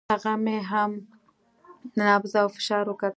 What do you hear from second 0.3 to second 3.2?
مې هم نبض او فشار وکتل.